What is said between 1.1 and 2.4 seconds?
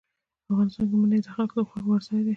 د خلکو د خوښې وړ ځای دی.